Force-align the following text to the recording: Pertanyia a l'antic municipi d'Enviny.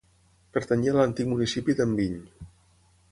Pertanyia 0.57 0.93
a 0.95 0.95
l'antic 0.95 1.29
municipi 1.35 1.75
d'Enviny. 1.81 2.17